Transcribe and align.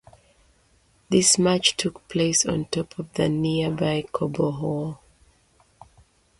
This 1.09 1.37
match 1.37 1.77
took 1.77 2.07
place 2.09 2.43
on 2.43 2.65
top 2.65 2.97
of 2.97 3.13
the 3.13 3.29
nearby 3.29 4.03
Cobo 4.11 4.49
Hall. 4.49 4.99